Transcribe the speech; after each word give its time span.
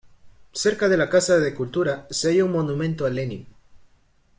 Cerca 0.53 0.89
de 0.89 0.97
la 0.97 1.11
Casa 1.11 1.37
de 1.37 1.53
Cultura 1.53 2.07
se 2.09 2.29
halla 2.29 2.45
un 2.45 2.53
monumento 2.53 3.05
a 3.05 3.11
Lenin. 3.11 3.45